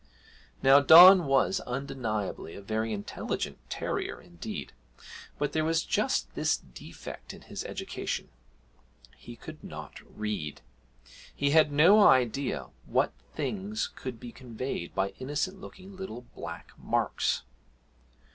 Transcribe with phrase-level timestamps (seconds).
[0.63, 4.73] Now Don was undeniably a very intelligent terrier indeed,
[5.37, 8.29] but there was just this defect in his education
[9.15, 10.61] he could not read:
[11.35, 17.43] he had no idea what things could be conveyed by innocent looking little black marks.